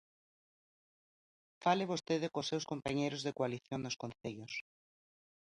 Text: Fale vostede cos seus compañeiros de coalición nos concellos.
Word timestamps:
Fale 1.63 1.89
vostede 1.91 2.27
cos 2.33 2.49
seus 2.51 2.67
compañeiros 2.71 3.21
de 3.23 3.35
coalición 3.37 3.79
nos 3.83 3.99
concellos. 4.03 4.53